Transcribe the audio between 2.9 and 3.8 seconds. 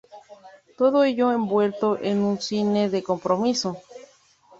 compromiso.